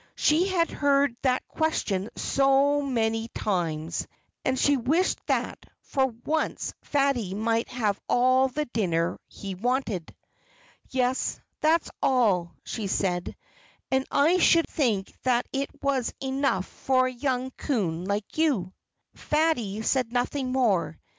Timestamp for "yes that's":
10.89-11.91